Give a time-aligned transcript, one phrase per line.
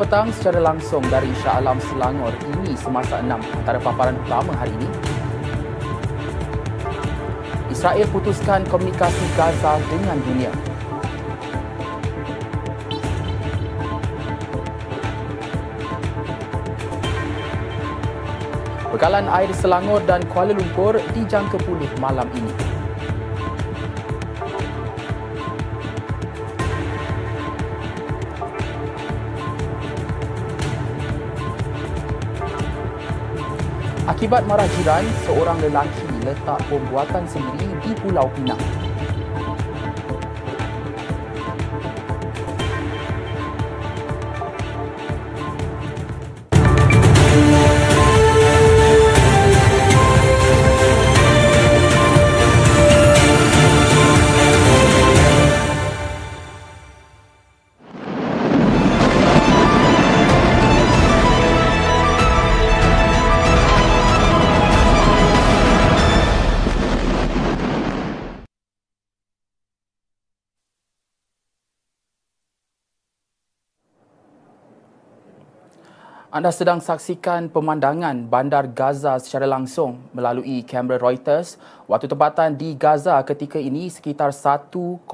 [0.00, 2.32] Petang secara langsung dari Shah Alam Selangor.
[2.48, 4.88] Ini semasa enam antara paparan utama hari ini.
[7.68, 10.48] Israel putuskan komunikasi Gaza dengan dunia.
[18.88, 22.69] Bekalan air Selangor dan Kuala Lumpur dijangka pulih malam ini.
[34.20, 38.79] Akibat marah jiran, seorang lelaki letak bom buatan sendiri di Pulau Pinang.
[76.30, 81.58] Anda sedang saksikan pemandangan bandar Gaza secara langsung melalui kamera Reuters.
[81.90, 85.10] Waktu tempatan di Gaza ketika ini sekitar 1.01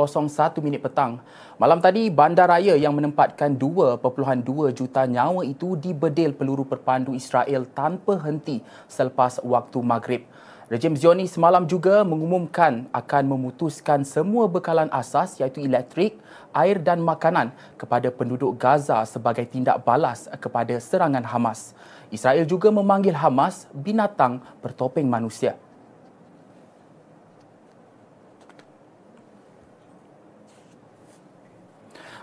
[0.60, 1.16] minit petang.
[1.56, 8.20] Malam tadi, bandar raya yang menempatkan 2.2 juta nyawa itu dibedil peluru perpandu Israel tanpa
[8.20, 10.28] henti selepas waktu maghrib.
[10.66, 16.18] Rejim Zionis semalam juga mengumumkan akan memutuskan semua bekalan asas iaitu elektrik,
[16.50, 21.70] air dan makanan kepada penduduk Gaza sebagai tindak balas kepada serangan Hamas.
[22.10, 25.54] Israel juga memanggil Hamas binatang bertopeng manusia.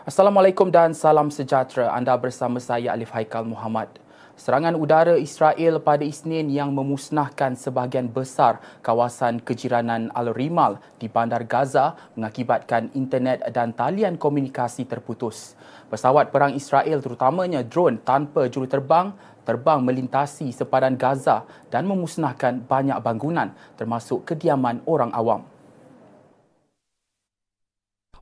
[0.04, 1.96] Assalamualaikum dan salam sejahtera.
[1.96, 4.03] Anda bersama saya Alif Haikal Muhammad.
[4.34, 11.94] Serangan udara Israel pada Isnin yang memusnahkan sebahagian besar kawasan kejiranan Al-Rimal di bandar Gaza
[12.18, 15.54] mengakibatkan internet dan talian komunikasi terputus.
[15.94, 19.14] Pesawat perang Israel terutamanya drone tanpa juruterbang
[19.46, 25.53] terbang melintasi sepadan Gaza dan memusnahkan banyak bangunan termasuk kediaman orang awam.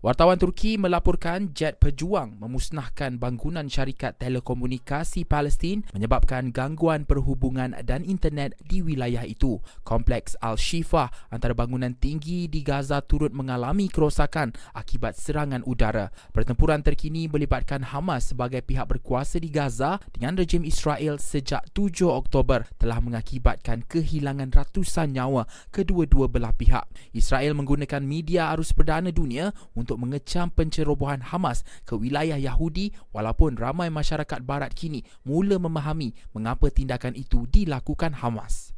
[0.01, 8.57] Wartawan Turki melaporkan jet pejuang memusnahkan bangunan syarikat telekomunikasi Palestin menyebabkan gangguan perhubungan dan internet
[8.65, 9.61] di wilayah itu.
[9.85, 16.09] Kompleks Al-Shifa antara bangunan tinggi di Gaza turut mengalami kerosakan akibat serangan udara.
[16.33, 22.65] Pertempuran terkini melibatkan Hamas sebagai pihak berkuasa di Gaza dengan rejim Israel sejak 7 Oktober
[22.81, 26.89] telah mengakibatkan kehilangan ratusan nyawa kedua-dua belah pihak.
[27.13, 33.59] Israel menggunakan media arus perdana dunia untuk untuk mengecam pencerobohan Hamas ke wilayah Yahudi walaupun
[33.59, 38.71] ramai masyarakat barat kini mula memahami mengapa tindakan itu dilakukan Hamas.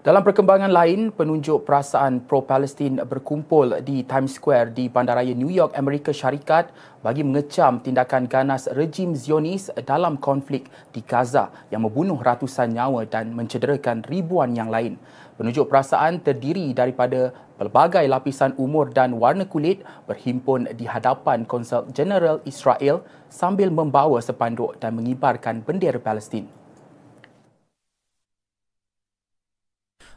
[0.00, 6.08] Dalam perkembangan lain, penunjuk perasaan pro-Palestin berkumpul di Times Square di Bandaraya New York, Amerika
[6.08, 6.72] Syarikat
[7.04, 13.36] bagi mengecam tindakan ganas rejim Zionis dalam konflik di Gaza yang membunuh ratusan nyawa dan
[13.36, 14.96] mencederakan ribuan yang lain.
[15.36, 22.40] Penunjuk perasaan terdiri daripada pelbagai lapisan umur dan warna kulit berhimpun di hadapan Konsul Jeneral
[22.48, 26.59] Israel sambil membawa sepanduk dan mengibarkan bendera Palestin.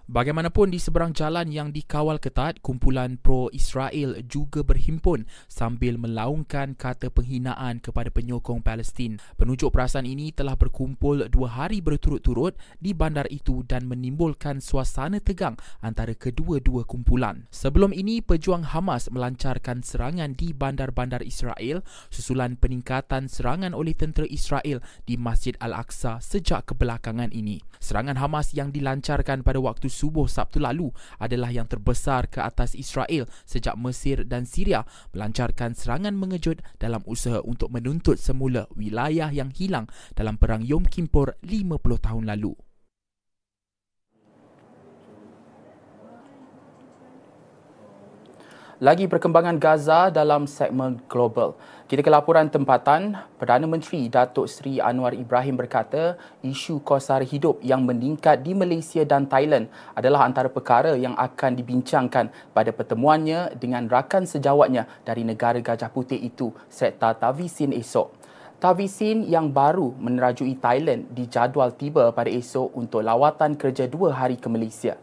[0.04, 7.80] Bagaimanapun di seberang jalan yang dikawal ketat, kumpulan pro-Israel juga berhimpun sambil melaungkan kata penghinaan
[7.80, 9.16] kepada penyokong Palestin.
[9.40, 12.52] Penunjuk perasaan ini telah berkumpul dua hari berturut-turut
[12.84, 17.48] di bandar itu dan menimbulkan suasana tegang antara kedua-dua kumpulan.
[17.48, 21.80] Sebelum ini, pejuang Hamas melancarkan serangan di bandar-bandar Israel
[22.12, 27.64] susulan peningkatan serangan oleh tentera Israel di Masjid Al-Aqsa sejak kebelakangan ini.
[27.80, 30.90] Serangan Hamas yang dilancarkan pada waktu subuh Sabtu lalu
[31.22, 34.82] adalah yang terbesar ke atas Israel sejak Mesir dan Syria
[35.14, 39.86] melancarkan serangan mengejut dalam usaha untuk menuntut semula wilayah yang hilang
[40.18, 42.73] dalam perang Yom Kippur 50 tahun lalu.
[48.82, 51.54] Lagi perkembangan Gaza dalam segmen global.
[51.86, 57.62] Kita ke laporan tempatan, Perdana Menteri Datuk Seri Anwar Ibrahim berkata isu kos sara hidup
[57.62, 63.86] yang meningkat di Malaysia dan Thailand adalah antara perkara yang akan dibincangkan pada pertemuannya dengan
[63.86, 68.10] rakan sejawatnya dari negara Gajah Putih itu serta Tavisin esok.
[68.58, 74.50] Tavisin yang baru menerajui Thailand dijadual tiba pada esok untuk lawatan kerja dua hari ke
[74.50, 74.98] Malaysia.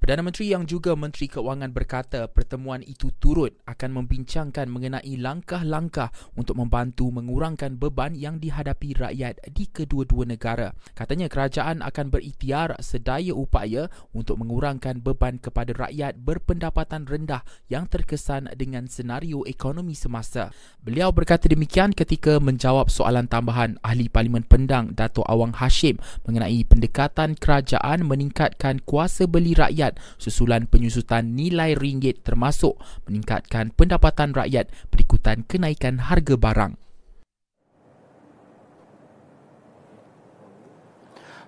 [0.00, 6.08] Perdana Menteri yang juga Menteri Keuangan berkata pertemuan itu turut akan membincangkan mengenai langkah-langkah
[6.40, 10.72] untuk membantu mengurangkan beban yang dihadapi rakyat di kedua-dua negara.
[10.96, 18.48] Katanya kerajaan akan berikhtiar sedaya upaya untuk mengurangkan beban kepada rakyat berpendapatan rendah yang terkesan
[18.56, 20.48] dengan senario ekonomi semasa.
[20.80, 27.36] Beliau berkata demikian ketika menjawab soalan tambahan Ahli Parlimen Pendang Dato' Awang Hashim mengenai pendekatan
[27.36, 32.78] kerajaan meningkatkan kuasa beli rakyat rakyat susulan penyusutan nilai ringgit termasuk
[33.10, 36.74] meningkatkan pendapatan rakyat berikutan kenaikan harga barang.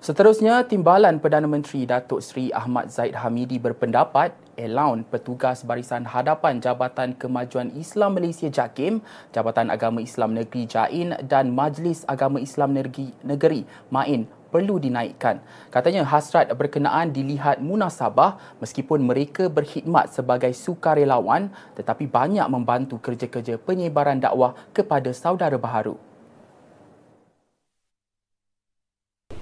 [0.03, 7.15] Seterusnya, Timbalan Perdana Menteri Datuk Seri Ahmad Zaid Hamidi berpendapat Elaun petugas barisan hadapan Jabatan
[7.15, 8.99] Kemajuan Islam Malaysia JAKIM,
[9.31, 13.63] Jabatan Agama Islam Negeri JAIN dan Majlis Agama Islam Negeri, Negeri
[13.95, 15.41] MAIN perlu dinaikkan.
[15.73, 24.21] Katanya hasrat berkenaan dilihat munasabah meskipun mereka berkhidmat sebagai sukarelawan tetapi banyak membantu kerja-kerja penyebaran
[24.21, 25.97] dakwah kepada saudara baharu.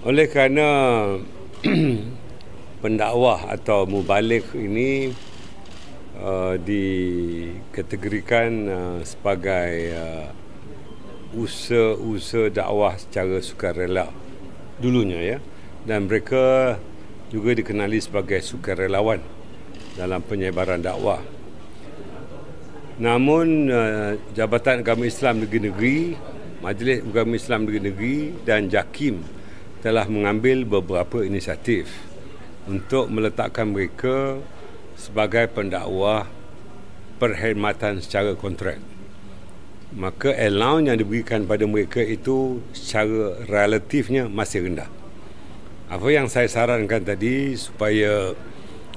[0.07, 0.65] Oleh kerana
[2.81, 5.13] pendakwah atau mubalik ini
[6.17, 10.33] uh, dikategorikan uh, sebagai uh,
[11.37, 14.09] usaha-usaha dakwah secara sukarela
[14.81, 15.37] dulunya ya
[15.85, 16.75] dan mereka
[17.29, 19.21] juga dikenali sebagai sukarelawan
[19.95, 21.21] dalam penyebaran dakwah.
[23.01, 26.19] Namun uh, Jabatan Agama Islam Negeri-Negeri,
[26.61, 29.25] Majlis Agama Islam Negeri-Negeri dan JAKIM
[29.81, 31.89] telah mengambil beberapa inisiatif
[32.69, 34.37] untuk meletakkan mereka
[34.93, 36.29] sebagai pendakwah
[37.17, 38.90] perkhidmatan secara kontrak.
[39.91, 44.87] Maka allowance yang diberikan pada mereka itu secara relatifnya masih rendah.
[45.91, 48.31] Apa yang saya sarankan tadi supaya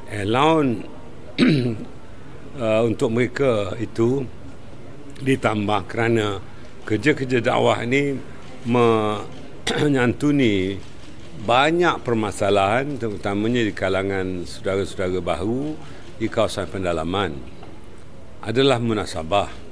[0.06, 0.86] allowance
[2.62, 4.22] uh, untuk mereka itu
[5.18, 6.38] ditambah kerana
[6.86, 8.14] kerja-kerja dakwah ini
[8.70, 10.54] menyantuni
[11.50, 15.74] banyak permasalahan terutamanya di kalangan saudara-saudara baru
[16.22, 17.34] di kawasan pendalaman
[18.38, 19.63] adalah munasabah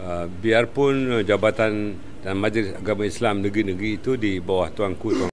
[0.00, 5.30] uh, biarpun jabatan dan majlis agama Islam negeri-negeri itu di bawah tuanku tuan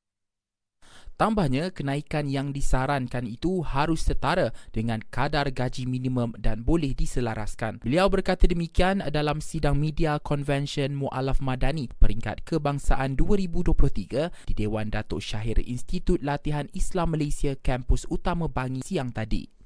[1.17, 7.81] Tambahnya, kenaikan yang disarankan itu harus setara dengan kadar gaji minimum dan boleh diselaraskan.
[7.81, 15.25] Beliau berkata demikian dalam sidang media Convention Mu'alaf Madani peringkat kebangsaan 2023 di Dewan Datuk
[15.25, 19.56] Syahir Institut Latihan Islam Malaysia Kampus Utama Bangi siang tadi.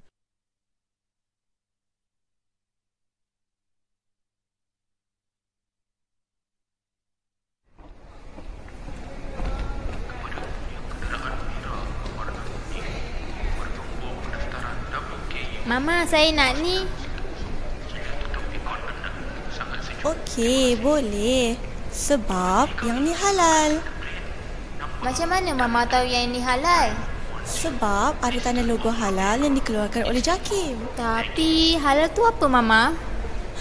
[15.72, 16.84] Mama, saya nak ni.
[20.04, 21.56] Okey, boleh.
[21.88, 23.80] Sebab yang ni halal.
[25.00, 26.92] Macam mana Mama tahu yang ini halal?
[27.48, 30.76] Sebab ada tanda logo halal yang dikeluarkan oleh JAKIM.
[31.00, 32.92] Tapi halal tu apa Mama?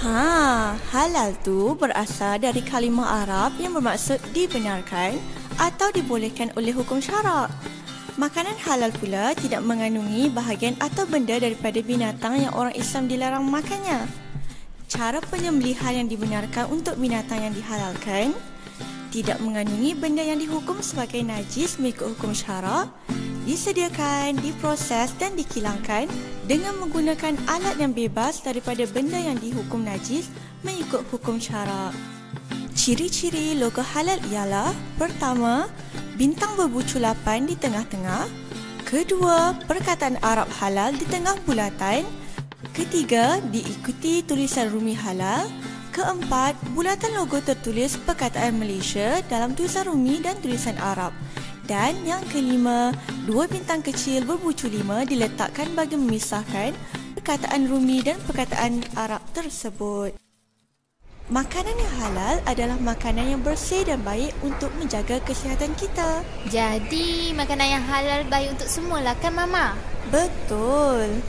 [0.02, 5.14] Ha, halal tu berasal dari kalimah Arab yang bermaksud dibenarkan
[5.62, 7.54] atau dibolehkan oleh hukum syarak.
[8.20, 14.04] Makanan halal pula tidak mengandungi bahagian atau benda daripada binatang yang orang Islam dilarang makannya.
[14.92, 18.36] Cara penyembelihan yang dibenarkan untuk binatang yang dihalalkan
[19.08, 22.92] tidak mengandungi benda yang dihukum sebagai najis mengikut hukum syarak,
[23.48, 26.04] disediakan, diproses dan dikilangkan
[26.44, 30.28] dengan menggunakan alat yang bebas daripada benda yang dihukum najis
[30.60, 31.96] mengikut hukum syarak.
[32.76, 35.72] Ciri-ciri logo halal ialah Pertama,
[36.20, 38.28] bintang berbucu lapan di tengah-tengah.
[38.84, 42.04] Kedua, perkataan Arab halal di tengah bulatan.
[42.76, 45.48] Ketiga, diikuti tulisan rumi halal.
[45.96, 51.16] Keempat, bulatan logo tertulis perkataan Malaysia dalam tulisan rumi dan tulisan Arab.
[51.64, 52.92] Dan yang kelima,
[53.24, 56.76] dua bintang kecil berbucu lima diletakkan bagi memisahkan
[57.16, 60.20] perkataan rumi dan perkataan Arab tersebut.
[61.30, 66.26] Makanan yang halal adalah makanan yang bersih dan baik untuk menjaga kesihatan kita.
[66.50, 69.78] Jadi, makanan yang halal baik untuk semua lah kan Mama?
[70.10, 71.22] Betul.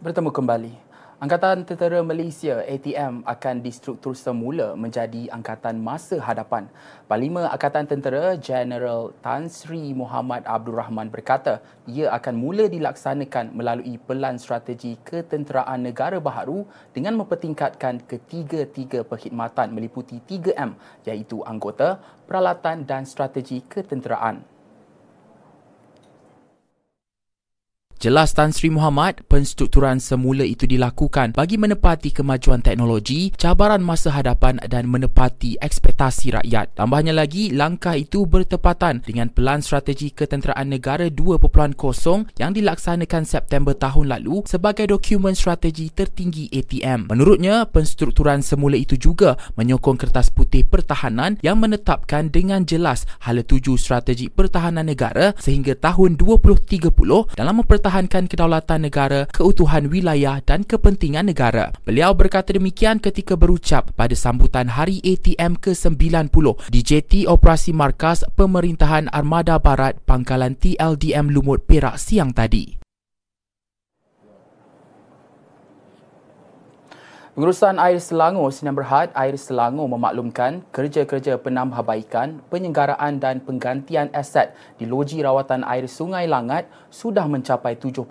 [0.00, 0.85] Bertemu kembali.
[1.16, 6.68] Angkatan Tentera Malaysia ATM akan distruktur semula menjadi Angkatan Masa Hadapan.
[7.08, 13.96] Panglima Angkatan Tentera General Tan Sri Muhammad Abdul Rahman berkata ia akan mula dilaksanakan melalui
[13.96, 20.76] pelan strategi ketenteraan negara baharu dengan mempertingkatkan ketiga-tiga perkhidmatan meliputi 3M
[21.08, 21.96] iaitu anggota,
[22.28, 24.55] peralatan dan strategi ketenteraan.
[27.96, 34.60] Jelas Tan Sri Muhammad, penstrukturan semula itu dilakukan bagi menepati kemajuan teknologi, cabaran masa hadapan
[34.68, 36.76] dan menepati ekspektasi rakyat.
[36.76, 41.72] Tambahnya lagi, langkah itu bertepatan dengan Pelan Strategi Ketenteraan Negara 2.0
[42.36, 47.08] yang dilaksanakan September tahun lalu sebagai dokumen strategi tertinggi ATM.
[47.08, 53.80] Menurutnya, penstrukturan semula itu juga menyokong kertas putih pertahanan yang menetapkan dengan jelas hala tuju
[53.80, 56.92] strategi pertahanan negara sehingga tahun 2030
[57.32, 61.70] dalam mempertahankan mempertahankan kedaulatan negara, keutuhan wilayah dan kepentingan negara.
[61.86, 69.06] Beliau berkata demikian ketika berucap pada sambutan Hari ATM ke-90 di JT Operasi Markas Pemerintahan
[69.14, 72.85] Armada Barat Pangkalan TLDM Lumut Perak siang tadi.
[77.36, 84.88] Pengurusan Air Selangor Sinan Berhad Air Selangor memaklumkan kerja-kerja penambahbaikan, penyenggaraan dan penggantian aset di
[84.88, 88.08] loji rawatan air Sungai Langat sudah mencapai 72%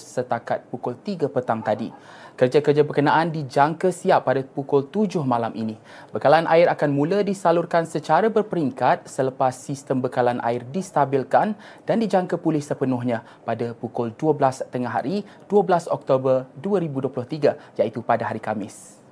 [0.00, 1.92] setakat pukul 3 petang tadi.
[2.36, 5.72] Kerja-kerja berkenaan dijangka siap pada pukul 7 malam ini.
[6.12, 11.56] Bekalan air akan mula disalurkan secara berperingkat selepas sistem bekalan air distabilkan
[11.88, 18.44] dan dijangka pulih sepenuhnya pada pukul 12 tengah hari 12 Oktober 2023 iaitu pada hari
[18.44, 19.05] Khamis.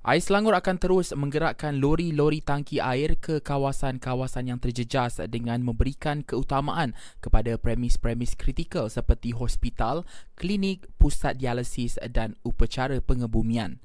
[0.00, 6.96] Ais Selangor akan terus menggerakkan lori-lori tangki air ke kawasan-kawasan yang terjejas dengan memberikan keutamaan
[7.20, 10.08] kepada premis-premis kritikal seperti hospital,
[10.40, 13.76] klinik, pusat dialisis dan upacara pengebumian.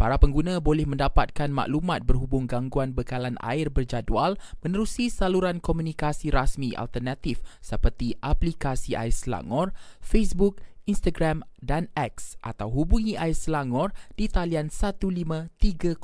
[0.00, 7.44] Para pengguna boleh mendapatkan maklumat berhubung gangguan bekalan air berjadual menerusi saluran komunikasi rasmi alternatif
[7.60, 16.00] seperti aplikasi Ais Selangor, Facebook, Instagram dan X atau hubungi Air Selangor di talian 15300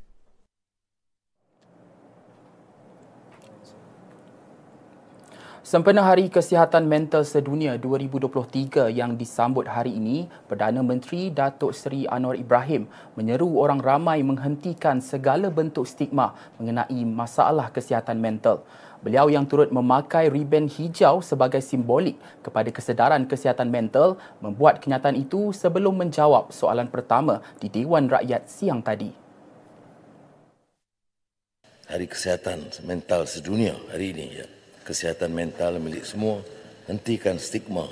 [5.67, 12.39] Sempena Hari Kesihatan Mental Sedunia 2023 yang disambut hari ini, Perdana Menteri Datuk Seri Anwar
[12.39, 12.87] Ibrahim
[13.19, 18.63] menyeru orang ramai menghentikan segala bentuk stigma mengenai masalah kesihatan mental.
[19.05, 25.53] Beliau yang turut memakai riben hijau sebagai simbolik kepada kesedaran kesihatan mental membuat kenyataan itu
[25.53, 29.13] sebelum menjawab soalan pertama di Dewan Rakyat siang tadi.
[31.87, 34.47] Hari Kesihatan Mental Sedunia hari ini ya
[34.87, 36.39] kesihatan mental milik semua,
[36.87, 37.83] hentikan stigma.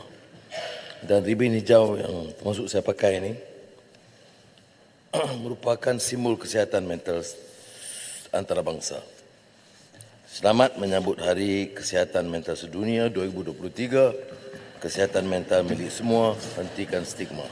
[1.04, 3.32] Dan ribin hijau yang termasuk saya pakai ini
[5.44, 7.20] merupakan simbol kesihatan mental
[8.32, 9.04] antarabangsa.
[10.36, 14.84] Selamat menyambut Hari Kesihatan Mental Sedunia 2023.
[14.84, 17.48] Kesihatan mental milik semua, hentikan stigma.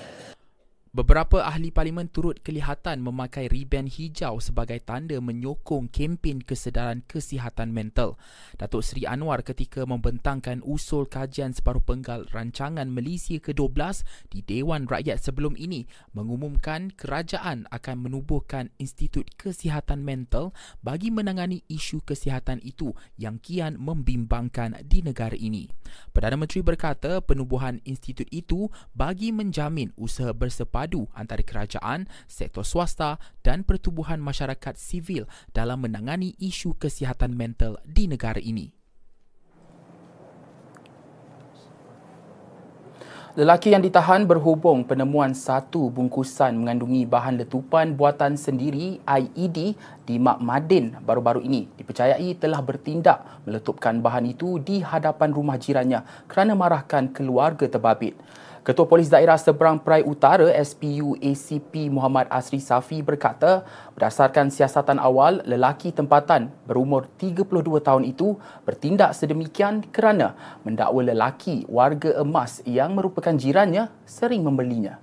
[0.94, 8.14] Beberapa ahli parlimen turut kelihatan memakai riben hijau sebagai tanda menyokong kempen kesedaran kesihatan mental.
[8.62, 15.18] Datuk Seri Anwar ketika membentangkan usul kajian separuh penggal rancangan Malaysia ke-12 di Dewan Rakyat
[15.18, 20.54] sebelum ini mengumumkan kerajaan akan menubuhkan Institut Kesihatan Mental
[20.86, 25.74] bagi menangani isu kesihatan itu yang kian membimbangkan di negara ini.
[26.14, 33.16] Perdana Menteri berkata penubuhan institut itu bagi menjamin usaha bersepadu padu antara kerajaan, sektor swasta
[33.40, 35.24] dan pertubuhan masyarakat sivil
[35.56, 38.76] dalam menangani isu kesihatan mental di negara ini.
[43.34, 49.74] Lelaki yang ditahan berhubung penemuan satu bungkusan mengandungi bahan letupan buatan sendiri IED
[50.06, 56.06] di Mak Madin baru-baru ini dipercayai telah bertindak meletupkan bahan itu di hadapan rumah jirannya
[56.30, 58.14] kerana marahkan keluarga terbabit.
[58.64, 65.44] Ketua Polis Daerah Seberang Perai Utara SPU ACP Muhammad Asri Safi berkata berdasarkan siasatan awal
[65.44, 67.44] lelaki tempatan berumur 32
[67.84, 75.03] tahun itu bertindak sedemikian kerana mendakwa lelaki warga emas yang merupakan jirannya sering membelinya.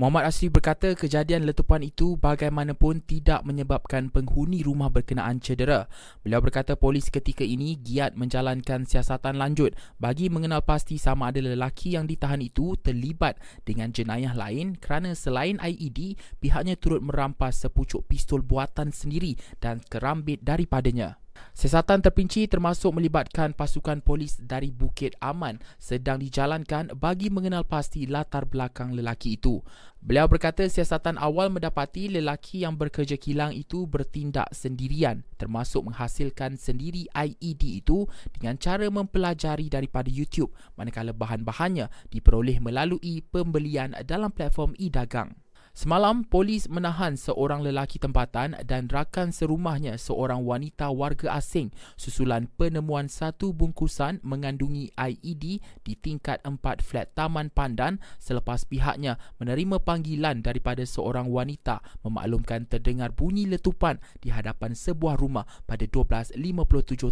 [0.00, 5.92] Muhammad Asri berkata kejadian letupan itu bagaimanapun tidak menyebabkan penghuni rumah berkenaan cedera.
[6.24, 12.00] Beliau berkata polis ketika ini giat menjalankan siasatan lanjut bagi mengenal pasti sama ada lelaki
[12.00, 13.36] yang ditahan itu terlibat
[13.68, 20.40] dengan jenayah lain kerana selain IED, pihaknya turut merampas sepucuk pistol buatan sendiri dan kerambit
[20.40, 21.20] daripadanya.
[21.50, 28.48] Siasatan terpinci termasuk melibatkan pasukan polis dari Bukit Aman sedang dijalankan bagi mengenal pasti latar
[28.48, 29.60] belakang lelaki itu.
[30.00, 37.04] Beliau berkata siasatan awal mendapati lelaki yang bekerja kilang itu bertindak sendirian termasuk menghasilkan sendiri
[37.12, 45.36] IED itu dengan cara mempelajari daripada YouTube manakala bahan-bahannya diperoleh melalui pembelian dalam platform e-dagang.
[45.80, 53.08] Semalam, polis menahan seorang lelaki tempatan dan rakan serumahnya seorang wanita warga asing susulan penemuan
[53.08, 60.84] satu bungkusan mengandungi IED di tingkat 4 flat Taman Pandan selepas pihaknya menerima panggilan daripada
[60.84, 66.36] seorang wanita memaklumkan terdengar bunyi letupan di hadapan sebuah rumah pada 12.57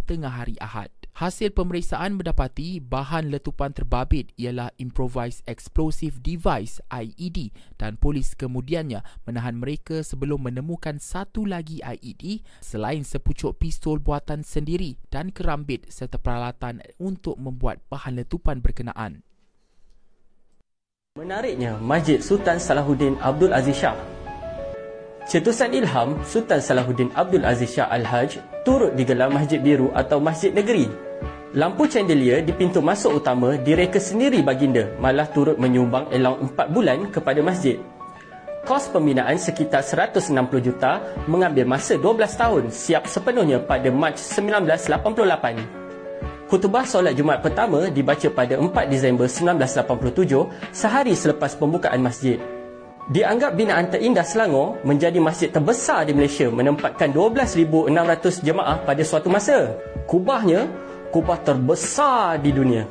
[0.05, 0.93] tengah hari Ahad.
[1.19, 9.59] Hasil pemeriksaan mendapati bahan letupan terbabit ialah Improvised Explosive Device IED dan polis kemudiannya menahan
[9.59, 16.79] mereka sebelum menemukan satu lagi IED selain sepucuk pistol buatan sendiri dan kerambit serta peralatan
[17.03, 19.19] untuk membuat bahan letupan berkenaan.
[21.19, 23.99] Menariknya, Masjid Sultan Salahuddin Abdul Aziz Shah
[25.27, 31.08] Cetusan ilham Sultan Salahuddin Abdul Aziz Shah Al-Hajj turut digelar Masjid Biru atau Masjid Negeri
[31.49, 37.09] Lampu chandelier di pintu masuk utama direka sendiri baginda malah turut menyumbang elang 4 bulan
[37.09, 37.81] kepada masjid.
[38.69, 40.29] Kos pembinaan sekitar 160
[40.61, 46.53] juta mengambil masa 12 tahun siap sepenuhnya pada Mac 1988.
[46.53, 52.37] Khutbah solat Jumaat pertama dibaca pada 4 Disember 1987 sehari selepas pembukaan masjid.
[53.09, 57.89] Dianggap binaan terindah Selangor menjadi masjid terbesar di Malaysia menempatkan 12,600
[58.45, 59.73] jemaah pada suatu masa.
[60.05, 60.69] Kubahnya
[61.09, 62.85] kubah terbesar di dunia.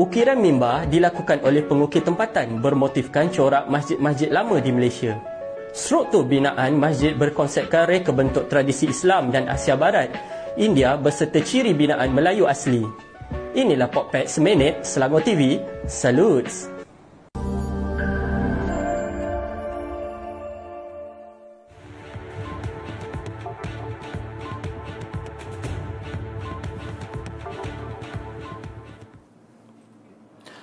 [0.00, 5.20] Ukiran mimbar dilakukan oleh pengukir tempatan bermotifkan corak masjid-masjid lama di Malaysia.
[5.72, 10.12] Struktur binaan masjid berkonsepkan reka bentuk tradisi Islam dan Asia Barat,
[10.56, 12.84] India berserta ciri binaan Melayu asli.
[13.52, 15.60] Inilah Popet Seminit Selangor TV.
[15.84, 16.81] Salutes!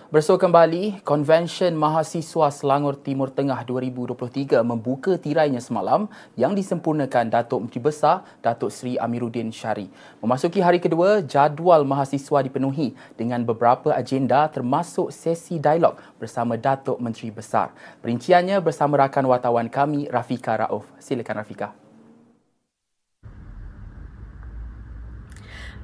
[0.10, 7.78] Bersua kembali, Konvensyen Mahasiswa Selangor Timur Tengah 2023 membuka tirainya semalam yang disempurnakan Datuk Menteri
[7.78, 9.86] Besar Datuk Seri Amiruddin Syari.
[10.18, 17.30] Memasuki hari kedua, jadual mahasiswa dipenuhi dengan beberapa agenda termasuk sesi dialog bersama Datuk Menteri
[17.30, 17.70] Besar.
[18.02, 20.90] Perinciannya bersama rakan wartawan kami, Rafika Rauf.
[20.98, 21.89] Silakan Rafika.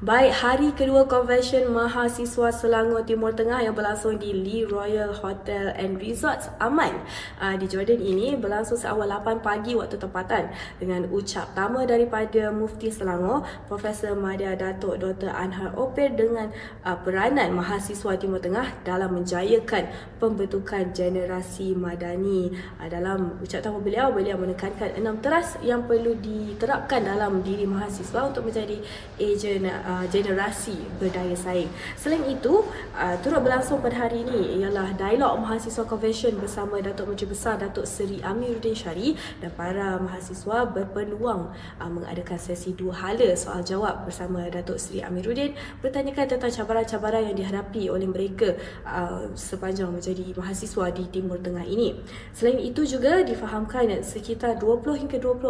[0.04, 6.04] Baik, hari kedua Convention Mahasiswa Selangor Timur Tengah yang berlangsung di Lee Royal Hotel and
[6.04, 7.00] Resorts Aman
[7.40, 10.52] uh, di Jordan ini berlangsung seawal 8 pagi waktu tempatan
[10.84, 15.32] dengan ucap pertama daripada Mufti Selangor, Profesor Madya Datuk Dr.
[15.32, 16.52] Anhar Opir dengan
[16.84, 22.52] uh, peranan mahasiswa Timur Tengah dalam menjayakan pembentukan generasi madani.
[22.84, 28.28] Uh, dalam ucap pertama beliau, beliau menekankan enam teras yang perlu diterapkan dalam diri mahasiswa
[28.28, 28.76] untuk menjadi
[29.24, 31.70] ejen uh, generasi berdaya saing.
[31.94, 32.66] Selain itu,
[32.98, 37.86] uh, turut berlangsung pada hari ini ialah dialog mahasiswa convention bersama Datuk Menteri Besar Datuk
[37.86, 44.50] Seri Amiruddin Syari dan para mahasiswa berpeluang uh, mengadakan sesi dua hala soal jawab bersama
[44.50, 45.54] Datuk Seri Amiruddin
[45.86, 51.94] bertanyakan tentang cabaran-cabaran yang dihadapi oleh mereka uh, sepanjang menjadi mahasiswa di Timur Tengah ini.
[52.34, 55.46] Selain itu juga difahamkan sekitar 20 hingga 24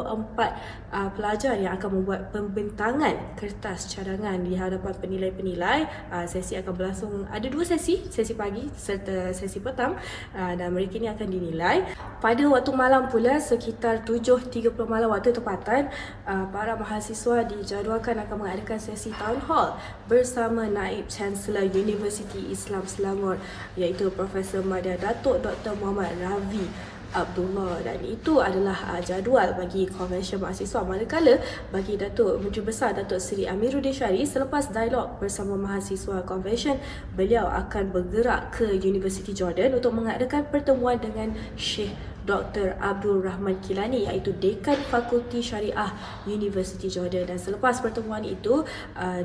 [0.91, 6.09] uh, pelajar yang akan membuat pembentangan kertas cadangan di hadapan penilai-penilai.
[6.09, 9.93] Uh, sesi akan berlangsung ada dua sesi, sesi pagi serta sesi petang
[10.33, 11.85] uh, dan mereka ini akan dinilai.
[12.17, 15.93] Pada waktu malam pula sekitar 7.30 malam waktu tempatan,
[16.25, 19.77] uh, para mahasiswa dijadualkan akan mengadakan sesi town hall
[20.09, 23.38] bersama Naib Chancellor Universiti Islam Selangor
[23.77, 25.77] iaitu Profesor Madya Datuk Dr.
[25.77, 30.84] Muhammad Ravi Abdullah dan itu adalah uh, jadual bagi konvensyen mahasiswa.
[30.84, 31.39] Manakala
[31.71, 36.75] bagi Datuk Menteri Besar Datuk Seri Amiruddin Syari selepas dialog bersama mahasiswa konvensyen
[37.15, 42.73] beliau akan bergerak ke University Jordan untuk mengadakan pertemuan dengan Syekh Dr.
[42.81, 45.93] Abdul Rahman Kilani iaitu Dekan Fakulti Syariah
[46.25, 48.65] University Jordan dan selepas pertemuan itu
[48.97, 49.21] uh.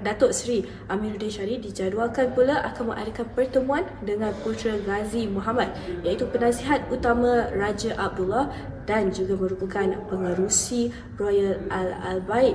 [0.00, 5.74] Datuk Seri Amiruddin Syari dijadualkan pula akan mengadakan pertemuan dengan Putera Ghazi Muhammad
[6.06, 8.48] iaitu penasihat utama Raja Abdullah
[8.86, 12.54] dan juga merupakan pengerusi Royal Al-Albaid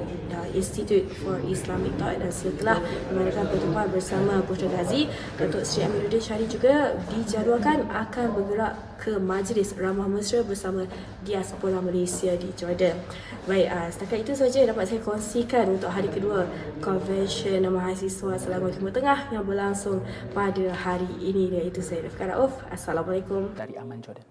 [0.55, 2.79] Institute for Islamic Thought dan setelah
[3.11, 9.73] mengadakan pertemuan bersama Putera Ghazi Datuk Seri Amiruddin Syari juga dijadualkan akan bergerak ke Majlis
[9.73, 10.85] Ramah Mesra bersama
[11.25, 12.93] Diaspora Malaysia di Jordan.
[13.49, 16.45] Baik, uh, setakat itu saja yang dapat saya kongsikan untuk hari kedua
[16.77, 20.05] Convention Mahasiswa Selangor Timur Tengah yang berlangsung
[20.37, 22.53] pada hari ini iaitu saya Rifka Rauf.
[22.69, 23.57] Assalamualaikum.
[23.57, 24.21] Dari Aman Jordan.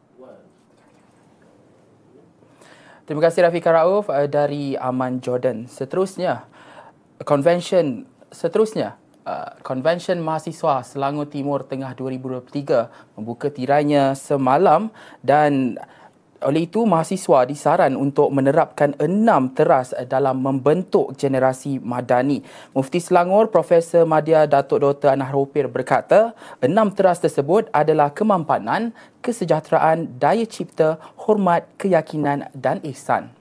[3.10, 5.66] Terima kasih Rafika Rauf uh, dari Aman Jordan.
[5.66, 6.46] Seterusnya,
[7.26, 8.99] convention seterusnya
[9.60, 14.88] Konvensyen uh, Mahasiswa Selangor Timur Tengah 2023 membuka tirainya semalam
[15.20, 15.76] dan
[16.40, 22.40] oleh itu mahasiswa disaran untuk menerapkan enam teras dalam membentuk generasi madani.
[22.72, 25.12] Mufti Selangor Profesor Madya Datuk Dr.
[25.12, 26.32] Anah Ropir berkata,
[26.64, 30.96] enam teras tersebut adalah kemampanan, kesejahteraan, daya cipta,
[31.28, 33.39] hormat, keyakinan dan ihsan.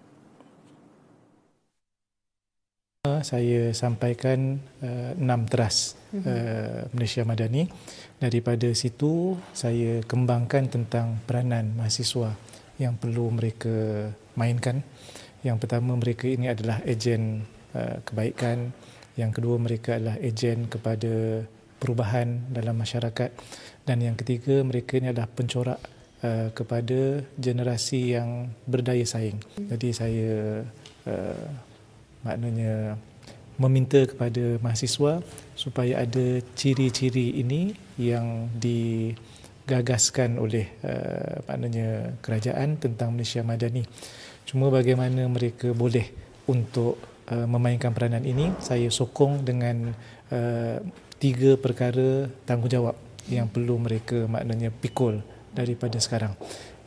[3.23, 7.71] Saya sampaikan uh, enam teras uh, Malaysia Madani.
[8.19, 12.35] Daripada situ saya kembangkan tentang peranan mahasiswa
[12.75, 14.83] yang perlu mereka mainkan.
[15.47, 18.75] Yang pertama mereka ini adalah ejen uh, kebaikan.
[19.15, 21.47] Yang kedua mereka adalah ejen kepada
[21.79, 23.31] perubahan dalam masyarakat.
[23.87, 25.79] Dan yang ketiga mereka ini adalah pencorak
[26.19, 29.39] uh, kepada generasi yang berdaya saing.
[29.55, 30.67] Jadi saya
[31.07, 31.68] uh,
[32.23, 32.99] maknanya
[33.59, 35.19] meminta kepada mahasiswa
[35.53, 43.83] supaya ada ciri-ciri ini yang digagaskan oleh uh, maknanya kerajaan tentang Malaysia Madani.
[44.47, 46.07] Cuma bagaimana mereka boleh
[46.47, 46.95] untuk
[47.27, 49.91] uh, memainkan peranan ini, saya sokong dengan
[50.31, 50.79] uh,
[51.19, 52.95] tiga perkara tanggungjawab
[53.27, 55.19] yang perlu mereka maknanya pikul
[55.51, 56.31] daripada sekarang.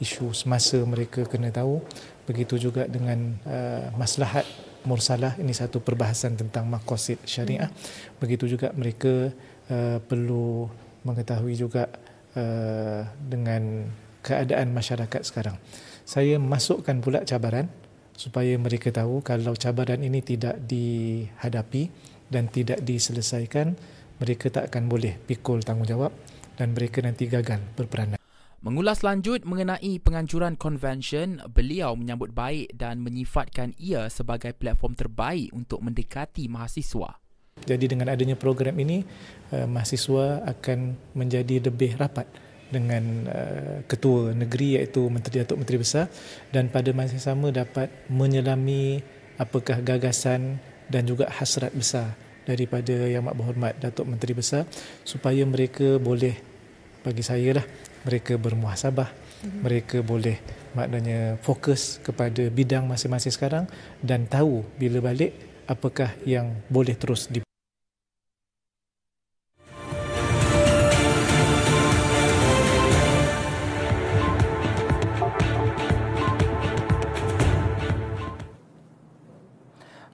[0.00, 1.84] Isu semasa mereka kena tahu,
[2.24, 4.48] begitu juga dengan uh, maslahat
[4.88, 5.38] mursalah.
[5.38, 7.68] Ini satu perbahasan tentang makosid syariah.
[7.68, 8.18] Hmm.
[8.22, 9.30] begitu juga mereka
[9.70, 10.70] uh, perlu
[11.02, 11.90] mengetahui juga
[12.38, 13.90] uh, dengan
[14.22, 15.58] keadaan masyarakat sekarang.
[16.06, 17.66] Saya masukkan pula cabaran
[18.14, 21.90] supaya mereka tahu kalau cabaran ini tidak dihadapi
[22.30, 23.74] dan tidak diselesaikan
[24.22, 26.14] mereka tak akan boleh pikul tanggungjawab
[26.54, 28.21] dan mereka nanti gagal berperanan
[28.62, 35.82] Mengulas lanjut mengenai penganjuran convention, beliau menyambut baik dan menyifatkan ia sebagai platform terbaik untuk
[35.82, 37.18] mendekati mahasiswa.
[37.66, 39.02] Jadi dengan adanya program ini,
[39.50, 42.30] uh, mahasiswa akan menjadi lebih rapat
[42.70, 46.06] dengan uh, ketua negeri iaitu Menteri Datuk Menteri Besar
[46.54, 49.02] dan pada masa yang sama dapat menyelami
[49.42, 52.14] apakah gagasan dan juga hasrat besar
[52.46, 54.70] daripada Yang Amat Berhormat Datuk Menteri Besar
[55.02, 56.38] supaya mereka boleh
[57.02, 57.66] bagi saya lah
[58.06, 59.10] mereka bermuhasabah.
[59.42, 60.38] Mereka boleh
[60.72, 63.64] maknanya fokus kepada bidang masing-masing sekarang
[63.98, 65.34] dan tahu bila balik
[65.66, 67.42] apakah yang boleh terus di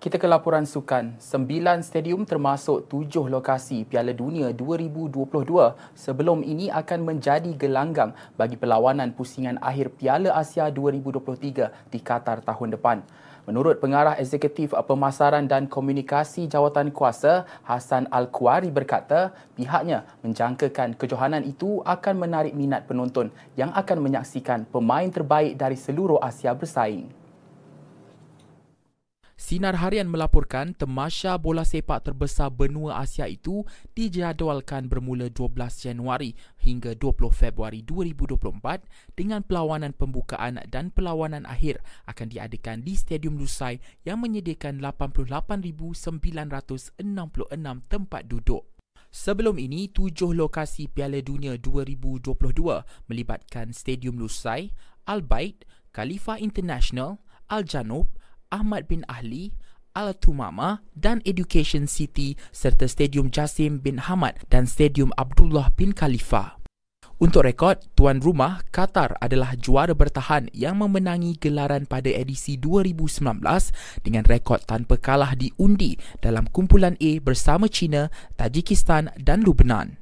[0.08, 1.20] Kita ke laporan sukan.
[1.20, 5.28] Sembilan stadium termasuk tujuh lokasi Piala Dunia 2022
[5.92, 12.80] sebelum ini akan menjadi gelanggang bagi perlawanan pusingan akhir Piala Asia 2023 di Qatar tahun
[12.80, 13.04] depan.
[13.44, 21.84] Menurut pengarah eksekutif pemasaran dan komunikasi jawatan kuasa Hasan Al-Kuari berkata, pihaknya menjangkakan kejohanan itu
[21.84, 23.28] akan menarik minat penonton
[23.60, 27.17] yang akan menyaksikan pemain terbaik dari seluruh Asia bersaing.
[29.38, 33.62] Sinar Harian melaporkan temasya bola sepak terbesar benua Asia itu
[33.94, 38.34] dijadualkan bermula 12 Januari hingga 20 Februari 2024
[39.14, 41.78] dengan perlawanan pembukaan dan perlawanan akhir
[42.10, 46.98] akan diadakan di Stadium Lusai yang menyediakan 88,966
[47.86, 48.66] tempat duduk.
[49.14, 52.34] Sebelum ini, tujuh lokasi Piala Dunia 2022
[53.06, 54.74] melibatkan Stadium Lusai,
[55.06, 55.62] Al Bait,
[55.94, 58.17] Khalifa International, Al Janub,
[58.48, 59.52] Ahmad bin Ahli,
[59.92, 66.56] Al-Tumama dan Education City serta Stadium Jasim bin Hamad dan Stadium Abdullah bin Khalifa.
[67.18, 73.42] Untuk rekod, tuan rumah Qatar adalah juara bertahan yang memenangi gelaran pada edisi 2019
[74.06, 78.06] dengan rekod tanpa kalah di undi dalam kumpulan A bersama China,
[78.38, 79.97] Tajikistan dan Lubnan.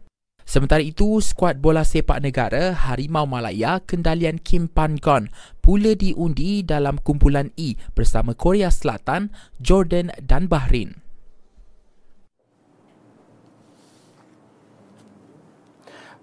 [0.47, 5.27] Sementara itu, skuad bola sepak negara Harimau Malaya kendalian Kim Pan-gon
[5.59, 11.06] pula diundi dalam kumpulan E bersama Korea Selatan, Jordan dan Bahrain.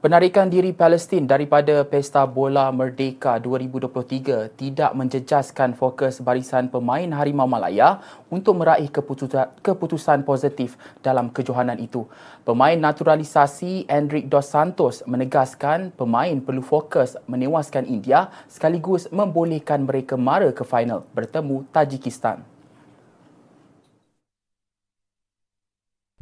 [0.03, 8.03] Penarikan diri Palestin daripada Pesta Bola Merdeka 2023 tidak menjejaskan fokus barisan pemain Harimau Malaya
[8.27, 12.03] untuk meraih keputusan, positif dalam kejohanan itu.
[12.43, 20.51] Pemain naturalisasi Enric Dos Santos menegaskan pemain perlu fokus menewaskan India sekaligus membolehkan mereka mara
[20.51, 22.43] ke final bertemu Tajikistan.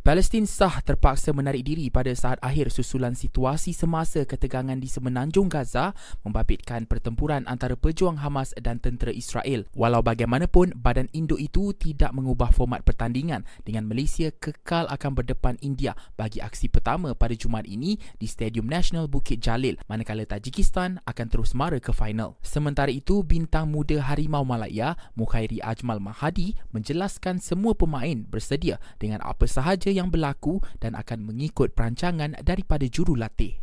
[0.01, 5.93] Palestin sah terpaksa menarik diri pada saat akhir susulan situasi semasa ketegangan di semenanjung Gaza
[6.25, 9.69] membabitkan pertempuran antara pejuang Hamas dan tentera Israel.
[9.77, 15.93] Walau bagaimanapun, badan induk itu tidak mengubah format pertandingan dengan Malaysia kekal akan berdepan India
[16.17, 21.53] bagi aksi pertama pada Jumaat ini di Stadium Nasional Bukit Jalil manakala Tajikistan akan terus
[21.53, 22.41] mara ke final.
[22.41, 29.45] Sementara itu, bintang muda Harimau Malaya, Mukhairi Ajmal Mahadi menjelaskan semua pemain bersedia dengan apa
[29.45, 33.61] sahaja yang berlaku dan akan mengikut perancangan daripada jurulatih.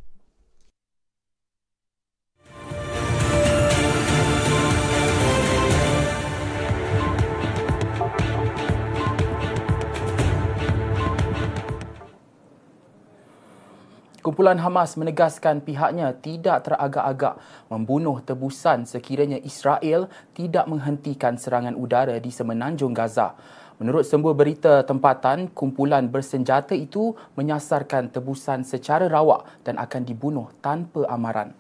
[14.29, 17.41] Kumpulan Hamas menegaskan pihaknya tidak teragak-agak
[17.73, 20.05] membunuh tebusan sekiranya Israel
[20.37, 23.33] tidak menghentikan serangan udara di semenanjung Gaza.
[23.79, 31.07] Menurut sebuah berita tempatan, kumpulan bersenjata itu menyasarkan tebusan secara rawak dan akan dibunuh tanpa
[31.07, 31.55] amaran.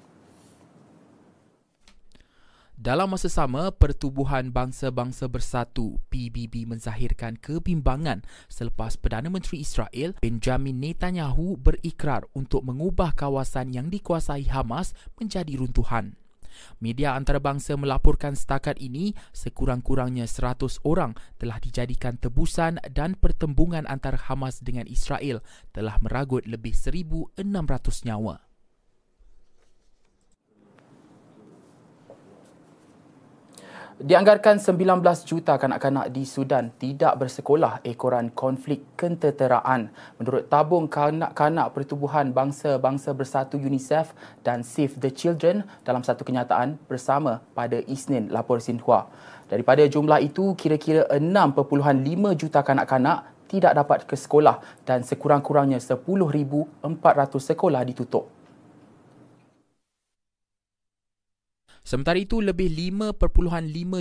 [2.78, 11.59] Dalam masa sama, Pertubuhan Bangsa-Bangsa Bersatu PBB menzahirkan kebimbangan selepas Perdana Menteri Israel Benjamin Netanyahu
[11.59, 16.14] berikrar untuk mengubah kawasan yang dikuasai Hamas menjadi runtuhan.
[16.81, 24.64] Media antarabangsa melaporkan setakat ini sekurang-kurangnya 100 orang telah dijadikan tebusan dan pertembungan antara Hamas
[24.64, 25.44] dengan Israel
[25.77, 27.38] telah meragut lebih 1,600
[28.09, 28.47] nyawa.
[33.98, 39.90] Dianggarkan 19 juta kanak-kanak di Sudan tidak bersekolah ekoran konflik kenteteraan.
[40.22, 44.14] Menurut tabung kanak-kanak Pertubuhan Bangsa-Bangsa Bersatu UNICEF
[44.46, 49.11] dan Save the Children dalam satu kenyataan bersama pada Isnin lapor Sinhua.
[49.50, 51.58] Daripada jumlah itu, kira-kira 6.5
[52.38, 56.87] juta kanak-kanak tidak dapat ke sekolah dan sekurang-kurangnya 10,400
[57.34, 58.38] sekolah ditutup.
[61.88, 63.16] Sementara itu, lebih 5.5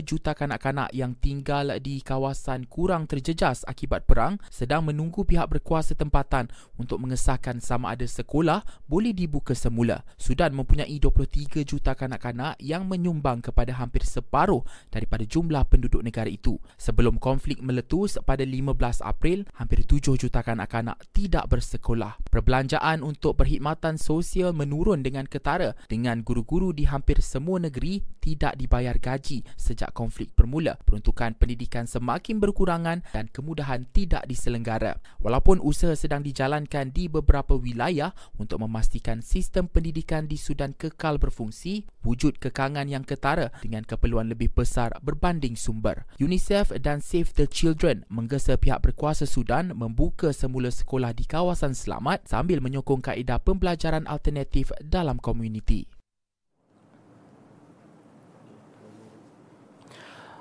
[0.03, 6.51] juta kanak-kanak yang tinggal di kawasan kurang terjejas akibat perang sedang menunggu pihak berkuasa tempatan
[6.75, 10.03] untuk mengesahkan sama ada sekolah boleh dibuka semula.
[10.19, 16.59] Sudan mempunyai 23 juta kanak-kanak yang menyumbang kepada hampir separuh daripada jumlah penduduk negara itu.
[16.75, 22.19] Sebelum konflik meletus pada 15 April, hampir 7 juta kanak-kanak tidak bersekolah.
[22.35, 28.57] Perbelanjaan untuk perkhidmatan sosial menurun dengan ketara dengan guru-guru di hampir semua negara negeri tidak
[28.57, 30.81] dibayar gaji sejak konflik bermula.
[30.81, 34.97] Peruntukan pendidikan semakin berkurangan dan kemudahan tidak diselenggara.
[35.21, 41.85] Walaupun usaha sedang dijalankan di beberapa wilayah untuk memastikan sistem pendidikan di Sudan kekal berfungsi,
[42.01, 46.09] wujud kekangan yang ketara dengan keperluan lebih besar berbanding sumber.
[46.17, 52.25] UNICEF dan Save the Children menggesa pihak berkuasa Sudan membuka semula sekolah di kawasan selamat
[52.25, 55.96] sambil menyokong kaedah pembelajaran alternatif dalam komuniti.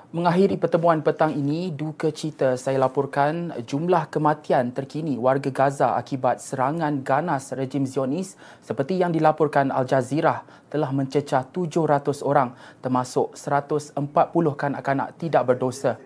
[0.07, 7.03] Mengakhiri pertemuan petang ini, duka cita saya laporkan jumlah kematian terkini warga Gaza akibat serangan
[7.03, 13.99] ganas rejim Zionis seperti yang dilaporkan Al Jazeera telah mencecah 700 orang termasuk 140
[14.55, 15.99] kanak-kanak tidak berdosa.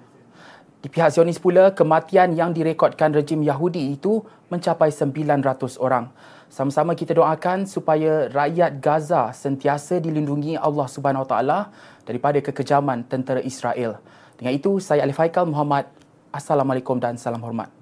[0.81, 6.09] Di pihak Zionis pula, kematian yang direkodkan rejim Yahudi itu mencapai 900 orang.
[6.49, 11.59] Sama-sama kita doakan supaya rakyat Gaza sentiasa dilindungi Allah Subhanahu Wa Taala
[12.05, 13.97] daripada kekejaman tentera Israel.
[14.37, 15.89] Dengan itu, saya Alif Haikal Muhammad.
[16.31, 17.80] Assalamualaikum dan salam hormat.